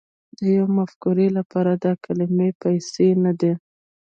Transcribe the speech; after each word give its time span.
د 0.37 0.39
يوې 0.57 0.73
مفکورې 0.77 1.27
لپاره 1.37 1.71
دا 1.83 1.93
کمې 2.03 2.49
پيسې 2.61 3.07
نه 3.23 3.31
دي 3.39 3.53